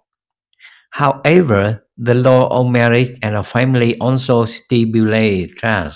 However, 0.91 1.85
the 1.97 2.15
law 2.15 2.47
of 2.47 2.71
marriage 2.71 3.17
and 3.21 3.35
a 3.35 3.43
family 3.43 3.99
also 3.99 4.45
stipulates 4.45 5.53
that 5.61 5.93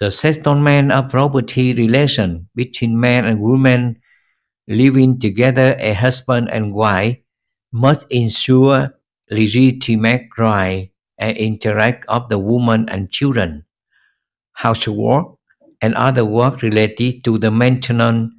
the 0.00 0.10
settlement 0.10 0.90
of 0.92 1.10
property 1.10 1.74
relation 1.74 2.48
between 2.56 2.98
man 2.98 3.24
and 3.24 3.40
woman 3.40 4.00
living 4.66 5.18
together 5.18 5.76
a 5.78 5.92
husband 5.92 6.50
and 6.50 6.74
wife 6.74 7.18
must 7.72 8.06
ensure 8.10 8.94
legitimate 9.30 10.28
right 10.36 10.90
and 11.18 11.36
interact 11.36 12.04
of 12.08 12.28
the 12.28 12.38
woman 12.38 12.88
and 12.88 13.10
children, 13.10 13.64
housework, 14.52 15.36
and 15.80 15.94
other 15.94 16.24
work 16.24 16.62
related 16.62 17.24
to 17.24 17.38
the 17.38 17.50
maintenance 17.50 18.32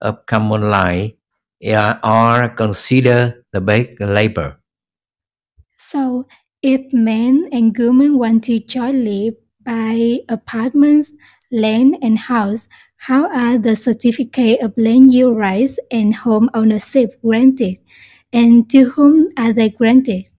of 0.00 0.24
common 0.26 0.68
life 0.68 1.12
are 2.02 2.48
considered 2.50 3.42
the 3.52 3.60
best 3.60 4.00
labor. 4.00 4.60
So, 5.76 6.26
if 6.62 6.92
men 6.92 7.48
and 7.52 7.76
women 7.76 8.18
want 8.18 8.44
to 8.44 8.60
jointly 8.60 9.36
buy 9.62 10.20
apartments, 10.28 11.12
land, 11.50 11.98
and 12.02 12.18
house, 12.18 12.68
how 12.96 13.28
are 13.30 13.58
the 13.58 13.76
certificate 13.76 14.60
of 14.62 14.72
land 14.76 15.12
use 15.12 15.36
rights 15.36 15.78
and 15.90 16.14
home 16.14 16.48
ownership 16.54 17.20
granted, 17.22 17.78
and 18.32 18.68
to 18.70 18.90
whom 18.90 19.28
are 19.36 19.52
they 19.52 19.68
granted? 19.68 20.30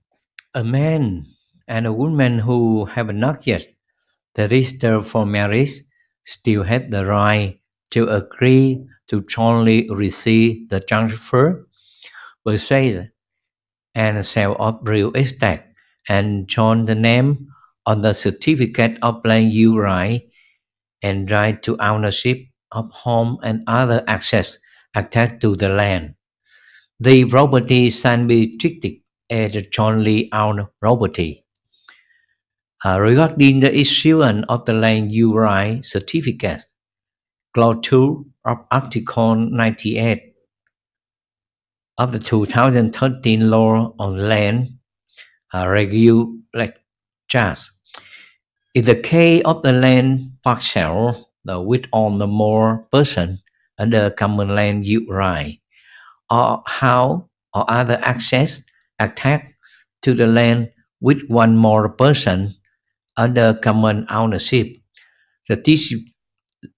A 0.53 0.61
man 0.63 1.25
and 1.69 1.87
a 1.87 1.93
woman 1.93 2.39
who 2.39 2.83
have 2.85 3.13
not 3.15 3.47
yet 3.47 3.65
registered 4.37 5.05
for 5.05 5.25
marriage 5.25 5.83
still 6.25 6.63
have 6.63 6.91
the 6.91 7.05
right 7.05 7.59
to 7.91 8.07
agree 8.09 8.85
to 9.07 9.21
jointly 9.23 9.89
receive 9.89 10.69
the 10.69 10.79
transfer, 10.81 11.67
purchase, 12.45 13.07
and 13.95 14.25
sale 14.25 14.55
of 14.59 14.79
real 14.83 15.11
estate 15.13 15.63
and 16.09 16.47
join 16.47 16.85
the 16.85 16.95
name 16.95 17.47
on 17.85 18.01
the 18.01 18.13
certificate 18.13 18.97
of 19.01 19.25
land 19.25 19.51
use 19.53 19.75
right 19.77 20.29
and 21.03 21.31
right 21.31 21.61
to 21.63 21.77
ownership 21.79 22.39
of 22.71 22.91
home 22.91 23.37
and 23.43 23.63
other 23.67 24.03
access 24.07 24.59
attached 24.95 25.41
to 25.41 25.55
the 25.55 25.69
land. 25.69 26.15
The 26.99 27.25
property 27.25 27.89
shall 27.91 28.25
be 28.25 28.57
treated 28.57 29.01
jointly 29.71 30.29
owned 30.31 30.67
property. 30.79 31.45
Uh, 32.85 32.99
regarding 32.99 33.59
the 33.59 33.75
issuance 33.75 34.45
of 34.49 34.65
the 34.65 34.73
land 34.73 35.11
right 35.33 35.83
certificate, 35.83 36.63
Clause 37.53 37.77
2 37.81 38.25
of 38.45 38.57
Article 38.71 39.35
98 39.35 40.35
of 41.97 42.11
the 42.11 42.19
2013 42.19 43.49
law 43.49 43.93
on 43.99 44.17
land 44.29 44.77
uh, 45.53 45.67
regulations. 45.67 46.41
In 48.75 48.85
the 48.85 48.95
case 48.95 49.41
of 49.43 49.63
the 49.63 49.73
land 49.73 50.33
parcel 50.43 51.27
the 51.47 51.61
with 51.61 51.85
on 51.91 52.19
the 52.19 52.27
more 52.27 52.85
person 52.91 53.39
under 53.79 54.09
common 54.11 54.53
land 54.53 54.85
use 54.85 55.07
right, 55.09 55.59
or 56.29 56.61
how 56.65 57.29
or 57.55 57.65
other 57.69 57.99
access 58.03 58.61
attached 58.99 59.53
to 60.03 60.13
the 60.13 60.27
land 60.27 60.71
with 61.01 61.23
one 61.27 61.55
more 61.57 61.89
person 61.89 62.53
under 63.17 63.53
common 63.55 64.05
ownership. 64.09 64.67
The, 65.49 65.57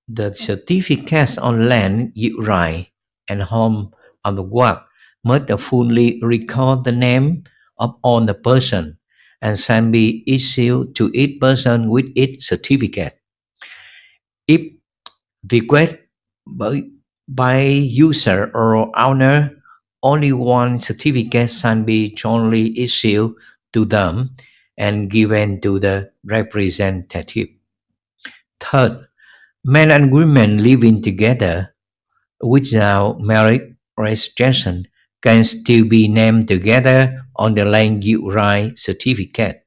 the 0.07 0.33
certificates 0.33 1.37
on 1.37 1.69
land 1.69 2.11
use 2.15 2.45
right 2.45 2.87
and 3.29 3.41
home 3.43 3.91
of 4.25 4.35
the 4.35 4.43
work 4.43 4.83
must 5.23 5.49
fully 5.59 6.19
record 6.21 6.83
the 6.83 6.91
name 6.91 7.43
of 7.77 7.95
all 8.03 8.21
the 8.25 8.33
person 8.33 8.97
and 9.41 9.57
shall 9.57 9.89
be 9.89 10.23
issued 10.27 10.95
to 10.95 11.11
each 11.13 11.39
person 11.39 11.89
with 11.89 12.11
its 12.15 12.47
certificate. 12.47 13.19
If 14.47 14.73
requested 15.51 16.01
by, 16.47 16.83
by 17.27 17.61
user 17.63 18.51
or 18.53 18.97
owner, 18.97 19.58
only 20.03 20.33
one 20.33 20.79
certificate 20.79 21.51
shall 21.51 21.81
be 21.83 22.13
jointly 22.13 22.77
issued 22.79 23.35
to 23.73 23.85
them 23.85 24.35
and 24.77 25.09
given 25.09 25.61
to 25.61 25.79
the 25.79 26.11
representative. 26.23 27.49
Third, 28.61 29.07
men 29.65 29.91
and 29.91 30.11
women 30.13 30.63
living 30.63 31.01
together 31.01 31.75
without 32.41 33.21
marriage 33.21 33.75
registration 33.97 34.87
can 35.21 35.43
still 35.43 35.85
be 35.85 36.07
named 36.07 36.47
together 36.47 37.25
on 37.37 37.55
the 37.55 37.65
land 37.65 38.03
use 38.05 38.33
right 38.33 38.77
certificate. 38.77 39.65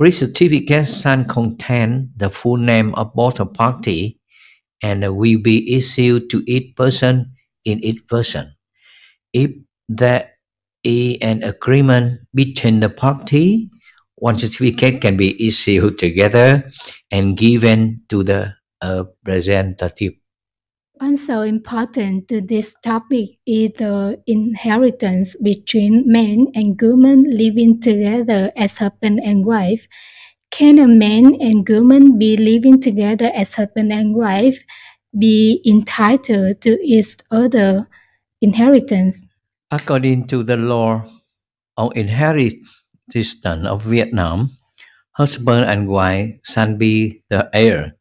This 0.00 0.18
certificate 0.18 0.88
shall 0.88 1.22
contain 1.22 2.10
the 2.16 2.28
full 2.28 2.56
name 2.56 2.92
of 2.96 3.14
both 3.14 3.38
parties 3.54 4.14
and 4.82 5.02
will 5.16 5.38
be 5.40 5.76
issued 5.76 6.30
to 6.30 6.42
each 6.46 6.76
person 6.76 7.36
in 7.64 7.84
each 7.84 8.06
person. 8.06 8.56
If 9.32 9.52
there 9.88 10.30
is 10.84 11.18
an 11.20 11.42
agreement 11.42 12.20
between 12.34 12.80
the 12.80 12.88
parties, 12.90 13.68
one 14.16 14.34
certificate 14.34 14.94
mm-hmm. 14.94 15.00
can 15.00 15.16
be 15.16 15.46
issued 15.46 15.98
together 15.98 16.70
and 17.10 17.36
given 17.36 18.02
to 18.08 18.22
the 18.22 18.54
representative. 18.82 20.14
Also 21.00 21.40
important 21.40 22.28
to 22.28 22.42
this 22.42 22.76
topic 22.84 23.40
is 23.46 23.72
the 23.78 24.20
inheritance 24.26 25.34
between 25.42 26.04
men 26.04 26.48
and 26.54 26.78
women 26.80 27.24
living 27.24 27.80
together 27.80 28.52
as 28.54 28.76
husband 28.76 29.20
and 29.24 29.46
wife. 29.46 29.88
Can 30.50 30.78
a 30.78 30.86
man 30.86 31.40
and 31.40 31.66
woman 31.66 32.18
be 32.18 32.36
living 32.36 32.80
together 32.82 33.30
as 33.34 33.54
husband 33.54 33.92
and 33.92 34.14
wife 34.14 34.62
be 35.18 35.62
entitled 35.64 36.60
to 36.60 36.76
each 36.84 37.16
other 37.30 37.88
inheritance? 38.40 39.26
According 39.70 40.26
to 40.28 40.42
the 40.42 40.56
law 40.56 41.04
on 41.76 41.92
inheritance 41.94 42.86
of 43.44 43.82
Vietnam, 43.82 44.50
husband 45.12 45.66
and 45.66 45.88
wife 45.88 46.40
shall 46.44 46.74
be 46.74 47.22
the 47.28 47.48
heir 47.52 47.96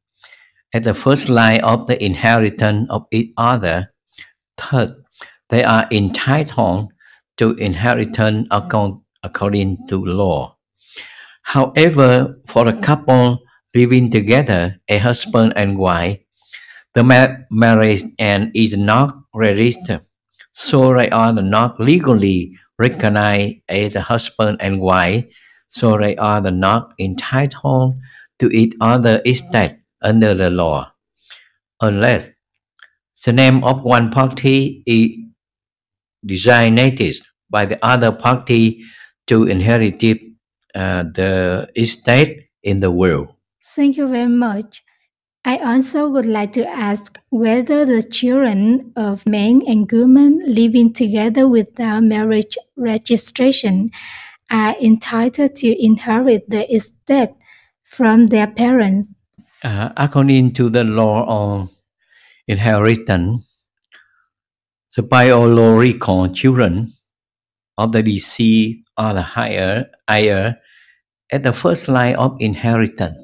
at 0.73 0.83
the 0.83 0.93
first 0.93 1.29
line 1.29 1.61
of 1.61 1.87
the 1.87 2.03
inheritance 2.03 2.89
of 2.89 3.05
each 3.11 3.33
other. 3.37 3.91
Third, 4.57 5.03
they 5.49 5.63
are 5.63 5.87
entitled 5.91 6.91
to 7.37 7.53
inheritance 7.55 8.47
according 9.23 9.87
to 9.87 10.05
law. 10.05 10.57
However, 11.41 12.39
for 12.45 12.67
a 12.67 12.77
couple 12.77 13.39
living 13.73 14.11
together, 14.11 14.79
a 14.87 14.97
husband 14.99 15.53
and 15.55 15.77
wife, 15.77 16.19
the 16.93 17.03
marriage 17.49 18.03
and 18.19 18.51
is 18.53 18.77
not 18.77 19.15
registered, 19.33 20.01
so 20.59 20.93
they 20.93 21.09
are 21.09 21.31
not 21.31 21.79
legally 21.79 22.53
recognized 22.77 23.55
as 23.69 23.95
a 23.95 24.01
husband 24.01 24.57
and 24.59 24.81
wife, 24.81 25.23
so 25.69 25.97
they 25.97 26.17
are 26.17 26.41
not 26.51 26.91
entitled 26.99 27.95
to 28.39 28.49
each 28.49 28.73
other 28.81 29.21
estate 29.25 29.77
under 30.01 30.33
the 30.33 30.49
law, 30.49 30.91
unless 31.79 32.33
the 33.25 33.31
name 33.31 33.63
of 33.63 33.83
one 33.83 34.11
party 34.11 34.83
is 34.85 35.15
designated 36.25 37.15
by 37.49 37.65
the 37.65 37.79
other 37.81 38.11
party 38.11 38.81
to 39.27 39.45
inherit 39.45 40.03
uh, 40.75 41.03
the 41.03 41.69
estate 41.77 42.49
in 42.63 42.81
the 42.81 42.91
will. 42.91 43.37
Thank 43.63 43.95
you 43.95 44.09
very 44.09 44.27
much. 44.27 44.83
I 45.49 45.57
also 45.65 46.07
would 46.09 46.27
like 46.27 46.53
to 46.53 46.69
ask 46.69 47.19
whether 47.31 47.83
the 47.83 48.03
children 48.03 48.93
of 48.95 49.25
men 49.25 49.63
and 49.65 49.91
women 49.91 50.43
living 50.45 50.93
together 50.93 51.47
without 51.47 52.03
marriage 52.03 52.55
registration 52.77 53.89
are 54.51 54.75
entitled 54.79 55.55
to 55.55 55.83
inherit 55.83 56.47
the 56.51 56.69
estate 56.69 57.33
from 57.81 58.27
their 58.27 58.45
parents. 58.45 59.17
Uh, 59.63 59.89
according 59.97 60.53
to 60.53 60.69
the 60.69 60.83
law 60.83 61.25
of 61.25 61.71
inheritance, 62.47 63.65
the 64.95 65.01
biological 65.01 66.29
children 66.29 66.93
of 67.75 67.91
the 67.91 68.03
deceased 68.03 68.85
are 68.97 69.15
the 69.15 69.23
higher 69.23 69.89
heir 70.07 70.61
at 71.31 71.41
the 71.41 71.53
first 71.53 71.87
line 71.87 72.15
of 72.17 72.37
inheritance. 72.39 73.17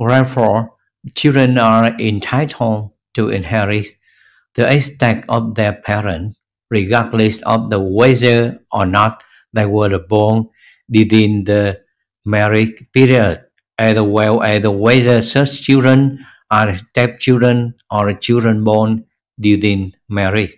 Therefore, 0.00 0.73
children 1.14 1.58
are 1.58 1.86
entitled 1.98 2.92
to 3.14 3.28
inherit 3.28 3.86
the 4.54 4.68
estate 4.72 5.24
of 5.28 5.54
their 5.54 5.72
parents, 5.72 6.38
regardless 6.70 7.42
of 7.42 7.70
the 7.70 7.80
whether 7.80 8.60
or 8.72 8.86
not 8.86 9.22
they 9.52 9.66
were 9.66 9.98
born 9.98 10.48
within 10.88 11.44
the 11.44 11.80
marriage 12.24 12.86
period 12.92 13.44
as 13.78 14.00
well 14.00 14.42
as 14.42 14.66
whether 14.66 15.20
such 15.20 15.62
children 15.62 16.24
are 16.50 16.74
stepchildren 16.74 17.74
or 17.90 18.12
children 18.14 18.62
born 18.62 19.04
during 19.38 19.92
marriage. 20.08 20.56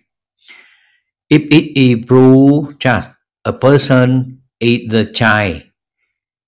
If 1.30 1.42
it 1.42 1.78
is 1.78 2.04
proved 2.04 2.80
just 2.80 3.16
a 3.44 3.52
person 3.52 4.42
is 4.60 4.88
the 4.88 5.06
child 5.06 5.62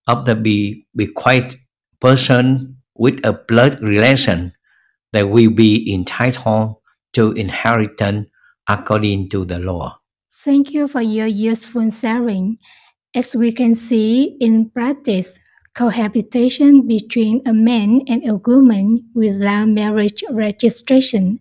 of 0.06 0.24
the 0.24 0.36
be 0.36 0.86
bequeathed 0.94 1.58
person 2.00 2.77
with 2.98 3.24
a 3.24 3.32
blood 3.32 3.80
relation, 3.80 4.52
they 5.12 5.22
will 5.22 5.50
be 5.50 5.92
entitled 5.92 6.76
to 7.14 7.32
inheritance 7.32 8.28
according 8.68 9.30
to 9.30 9.44
the 9.44 9.58
law. 9.58 10.00
Thank 10.44 10.72
you 10.72 10.88
for 10.88 11.00
your 11.00 11.26
useful 11.26 11.90
sharing. 11.90 12.58
As 13.14 13.34
we 13.34 13.52
can 13.52 13.74
see 13.74 14.36
in 14.40 14.70
practice, 14.70 15.38
cohabitation 15.74 16.86
between 16.86 17.40
a 17.46 17.54
man 17.54 18.02
and 18.08 18.26
a 18.28 18.36
woman 18.36 19.08
without 19.14 19.68
marriage 19.68 20.22
registration 20.30 21.38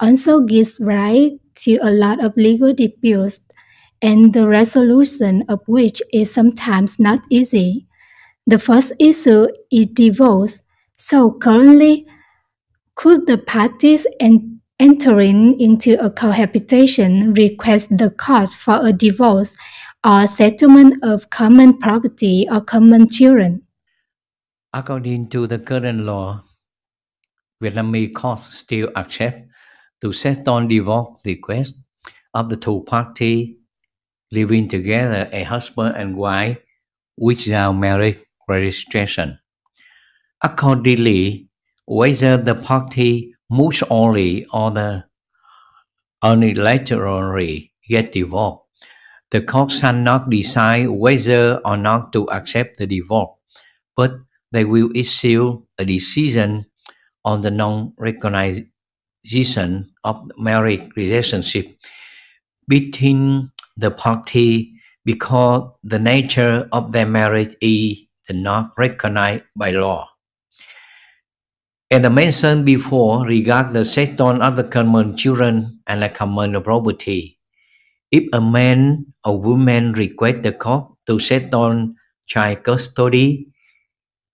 also 0.00 0.40
gives 0.40 0.78
rise 0.80 1.30
to 1.54 1.78
a 1.82 1.90
lot 1.90 2.22
of 2.22 2.36
legal 2.36 2.74
disputes 2.74 3.40
and 4.00 4.32
the 4.32 4.46
resolution 4.46 5.42
of 5.48 5.60
which 5.66 6.02
is 6.12 6.32
sometimes 6.32 6.98
not 6.98 7.20
easy. 7.30 7.86
The 8.46 8.58
first 8.58 8.92
issue 8.98 9.48
is 9.70 9.86
divorce. 9.86 10.62
So 10.98 11.30
currently, 11.30 12.06
could 12.96 13.26
the 13.26 13.38
parties 13.38 14.06
en- 14.18 14.60
entering 14.80 15.58
into 15.60 15.94
a 16.04 16.10
cohabitation 16.10 17.34
request 17.34 17.96
the 17.96 18.10
court 18.10 18.52
for 18.52 18.80
a 18.82 18.92
divorce 18.92 19.56
or 20.04 20.26
settlement 20.26 21.02
of 21.04 21.30
common 21.30 21.78
property 21.78 22.46
or 22.50 22.60
common 22.60 23.08
children? 23.08 23.62
According 24.72 25.28
to 25.30 25.46
the 25.46 25.58
current 25.58 26.00
law, 26.00 26.42
Vietnamese 27.62 28.14
courts 28.14 28.54
still 28.54 28.90
accept 28.94 29.48
to 30.00 30.12
settle 30.12 30.66
divorce 30.66 31.20
requests 31.24 31.80
of 32.34 32.50
the 32.50 32.56
two 32.56 32.82
parties 32.86 33.54
living 34.30 34.68
together, 34.68 35.28
a 35.32 35.42
husband 35.44 35.96
and 35.96 36.16
wife, 36.16 36.58
without 37.16 37.72
marriage 37.72 38.18
registration. 38.46 39.38
Accordingly, 40.42 41.48
whether 41.86 42.36
the 42.36 42.54
party 42.54 43.34
moves 43.50 43.82
only 43.90 44.44
or 44.52 44.70
the 44.70 45.04
unilaterally 46.22 47.70
get 47.88 48.12
divorced, 48.12 48.62
the 49.30 49.40
court 49.42 49.72
shall 49.72 49.92
not 49.94 50.30
decide 50.30 50.88
whether 50.88 51.60
or 51.64 51.76
not 51.76 52.12
to 52.12 52.28
accept 52.30 52.78
the 52.78 52.86
divorce, 52.86 53.30
but 53.96 54.12
they 54.52 54.64
will 54.64 54.90
issue 54.94 55.62
a 55.78 55.84
decision 55.84 56.66
on 57.24 57.42
the 57.42 57.50
non-recognition 57.50 58.70
of 60.04 60.30
marriage 60.38 60.88
relationship 60.96 61.66
between 62.68 63.50
the 63.76 63.90
party 63.90 64.74
because 65.04 65.70
the 65.82 65.98
nature 65.98 66.68
of 66.72 66.92
their 66.92 67.06
marriage 67.06 67.54
is 67.60 67.98
not 68.30 68.72
recognized 68.78 69.44
by 69.56 69.70
law. 69.70 70.08
As 71.90 72.04
I 72.04 72.08
mentioned 72.10 72.66
before, 72.66 73.24
regard 73.24 73.72
the 73.72 73.82
settlement 73.82 74.42
of 74.42 74.56
the 74.56 74.64
common 74.64 75.16
children 75.16 75.80
and 75.86 76.02
the 76.02 76.10
common 76.10 76.52
property. 76.62 77.40
If 78.12 78.28
a 78.34 78.42
man 78.42 79.14
or 79.24 79.40
woman 79.40 79.94
request 79.94 80.42
the 80.42 80.52
court 80.52 80.92
to 81.06 81.18
settle 81.18 81.94
child 82.26 82.62
custody, 82.62 83.48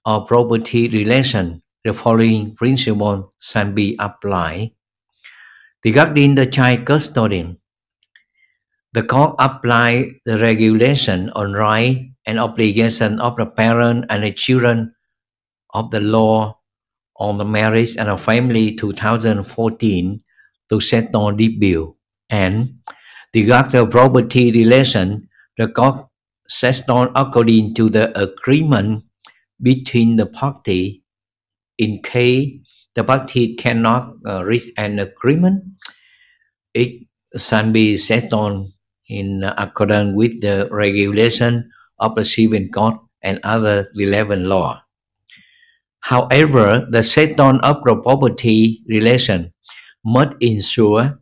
or 0.04 0.26
property 0.26 0.88
relation, 0.88 1.62
the 1.84 1.92
following 1.92 2.56
principle 2.56 3.32
shall 3.38 3.70
be 3.70 3.94
applied. 4.00 4.72
Regarding 5.84 6.34
the 6.34 6.46
child 6.46 6.84
custodian, 6.84 7.58
the 8.92 9.04
court 9.04 9.36
apply 9.38 10.18
the 10.26 10.38
regulation 10.38 11.30
on 11.30 11.52
right 11.52 12.10
and 12.26 12.40
obligation 12.40 13.20
of 13.20 13.36
the 13.36 13.46
parent 13.46 14.06
and 14.10 14.24
the 14.24 14.32
children 14.32 14.92
of 15.72 15.92
the 15.92 16.00
law 16.00 16.58
on 17.16 17.38
the 17.38 17.44
marriage 17.44 17.96
and 17.96 18.08
the 18.08 18.16
family 18.16 18.74
2014 18.74 20.22
to 20.68 20.80
settle 20.80 21.34
this 21.34 21.50
bill. 21.58 21.96
And 22.30 22.80
regard 23.34 23.72
the 23.72 23.86
property 23.86 24.52
relation, 24.52 25.28
the 25.56 25.68
court 25.68 26.06
settle 26.48 27.10
according 27.14 27.74
to 27.74 27.88
the 27.88 28.16
agreement 28.18 29.04
between 29.62 30.16
the 30.16 30.26
party 30.26 31.02
in 31.78 32.02
case 32.02 32.86
the 32.94 33.02
party 33.02 33.54
cannot 33.54 34.14
uh, 34.26 34.44
reach 34.44 34.70
an 34.76 34.98
agreement 34.98 35.64
it 36.74 37.06
shall 37.38 37.70
be 37.70 37.96
settled 37.96 38.72
in 39.08 39.44
accordance 39.44 40.14
with 40.14 40.40
the 40.40 40.68
regulation 40.70 41.70
of 41.98 42.14
the 42.16 42.24
civil 42.24 42.66
code 42.68 42.98
and 43.22 43.40
other 43.42 43.90
relevant 43.96 44.42
law. 44.42 44.83
However, 46.04 46.84
the 46.90 47.02
settlement 47.02 47.64
of 47.64 47.80
the 47.80 47.96
property 47.96 48.84
relation 48.86 49.54
must 50.04 50.36
ensure 50.40 51.18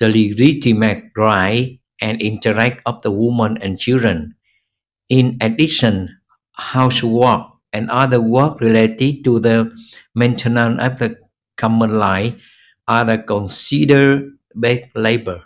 the 0.00 0.08
legitimate 0.08 1.12
right 1.14 1.78
and 2.00 2.22
interact 2.22 2.80
of 2.86 3.02
the 3.02 3.10
woman 3.10 3.58
and 3.60 3.78
children. 3.78 4.34
In 5.10 5.36
addition, 5.42 6.16
housework 6.56 7.60
and 7.74 7.90
other 7.90 8.18
work 8.20 8.58
related 8.62 9.22
to 9.24 9.38
the 9.38 9.70
maintenance 10.14 10.80
of 10.80 10.98
the 10.98 11.20
common 11.58 11.98
life 11.98 12.40
are 12.88 13.18
considered 13.18 14.32
bad 14.54 14.88
labor. 14.94 15.44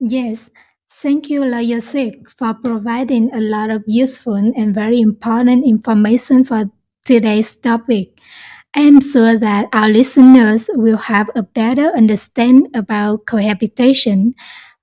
Yes, 0.00 0.48
thank 0.88 1.28
you, 1.28 1.44
Lawyer 1.44 1.84
Thuyết, 1.84 2.32
for 2.32 2.54
providing 2.54 3.28
a 3.34 3.40
lot 3.40 3.68
of 3.68 3.84
useful 3.86 4.36
and 4.36 4.74
very 4.74 5.00
important 5.00 5.66
information 5.66 6.44
for 6.44 6.72
today's 7.04 7.54
topic. 7.54 8.18
I 8.74 8.80
am 8.80 9.00
sure 9.00 9.38
that 9.38 9.68
our 9.72 9.88
listeners 9.88 10.68
will 10.72 10.96
have 10.96 11.30
a 11.36 11.42
better 11.42 11.92
understanding 11.94 12.70
about 12.74 13.26
cohabitation, 13.26 14.34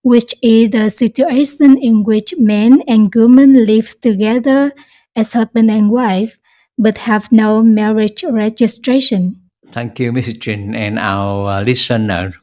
which 0.01 0.33
is 0.41 0.69
the 0.69 0.89
situation 0.89 1.77
in 1.77 2.03
which 2.03 2.33
men 2.37 2.83
and 2.87 3.13
women 3.13 3.65
live 3.65 3.99
together 3.99 4.71
as 5.15 5.33
husband 5.33 5.69
and 5.69 5.89
wife, 5.89 6.37
but 6.77 7.09
have 7.09 7.31
no 7.31 7.61
marriage 7.61 8.23
registration. 8.23 9.41
Thank 9.69 9.99
you, 9.99 10.11
Mrs. 10.11 10.39
Trinh, 10.39 10.75
and 10.75 10.99
our 10.99 11.47
uh, 11.47 11.61
listener 11.63 12.33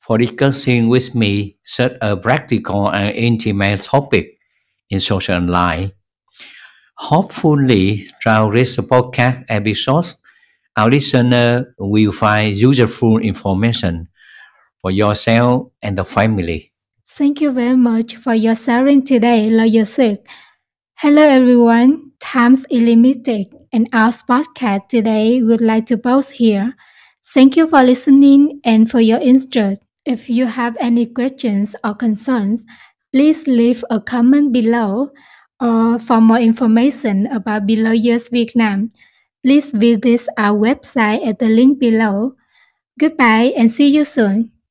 for 0.00 0.18
discussing 0.18 0.88
with 0.88 1.14
me 1.14 1.56
such 1.64 1.92
a 2.00 2.16
practical 2.16 2.90
and 2.90 3.14
intimate 3.14 3.82
topic 3.82 4.38
in 4.90 5.00
social 5.00 5.40
life. 5.40 5.92
Hopefully, 6.98 8.08
through 8.20 8.52
this 8.52 8.76
podcast 8.78 9.44
episode, 9.48 10.16
our 10.76 10.90
listener 10.90 11.74
will 11.78 12.12
find 12.12 12.56
useful 12.56 13.18
information 13.18 14.08
for 14.82 14.90
yourself 14.90 15.68
and 15.80 15.96
the 15.96 16.04
family. 16.04 16.70
Thank 17.06 17.40
you 17.40 17.52
very 17.52 17.76
much 17.76 18.16
for 18.16 18.34
your 18.34 18.56
sharing 18.56 19.04
today, 19.04 19.48
Lawyer 19.48 19.84
Thuyết. 19.84 20.18
Hello, 20.98 21.22
everyone. 21.22 22.12
Time's 22.20 22.66
is 22.68 22.82
limited, 22.82 23.46
and 23.72 23.88
our 23.92 24.10
podcast 24.10 24.88
today 24.88 25.40
would 25.40 25.60
like 25.60 25.86
to 25.86 25.96
pause 25.96 26.30
here. 26.30 26.74
Thank 27.32 27.56
you 27.56 27.68
for 27.68 27.82
listening 27.82 28.60
and 28.64 28.90
for 28.90 29.00
your 29.00 29.20
interest. 29.20 29.82
If 30.04 30.28
you 30.28 30.46
have 30.46 30.76
any 30.80 31.06
questions 31.06 31.76
or 31.84 31.94
concerns, 31.94 32.66
please 33.14 33.46
leave 33.46 33.84
a 33.88 34.00
comment 34.00 34.52
below. 34.52 35.10
Or 35.60 35.98
for 35.98 36.20
more 36.20 36.38
information 36.38 37.26
about 37.26 37.66
BLawyers 37.66 38.30
Vietnam, 38.30 38.90
please 39.44 39.70
visit 39.70 40.26
our 40.38 40.56
website 40.58 41.24
at 41.26 41.38
the 41.38 41.48
link 41.48 41.78
below. 41.78 42.34
Goodbye 42.98 43.54
and 43.56 43.70
see 43.70 43.88
you 43.88 44.04
soon. 44.04 44.52